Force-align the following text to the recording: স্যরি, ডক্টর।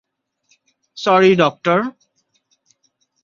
স্যরি, 0.97 1.31
ডক্টর। 1.35 1.79